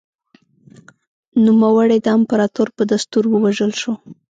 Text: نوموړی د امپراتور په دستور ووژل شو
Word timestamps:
نوموړی 1.45 1.97
د 2.01 2.07
امپراتور 2.17 2.67
په 2.77 2.83
دستور 2.91 3.23
ووژل 3.29 3.71
شو 3.81 3.93